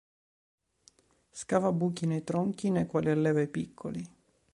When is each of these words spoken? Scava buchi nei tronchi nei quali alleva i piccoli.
Scava 1.29 1.71
buchi 1.71 2.07
nei 2.07 2.23
tronchi 2.23 2.71
nei 2.71 2.87
quali 2.87 3.11
alleva 3.11 3.39
i 3.39 3.47
piccoli. 3.47 4.03